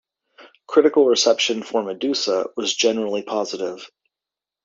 Critical 0.65 1.05
reception 1.05 1.61
for 1.61 1.83
"Medusa" 1.83 2.47
was 2.57 2.73
generally 2.75 3.21
positive. 3.21 3.87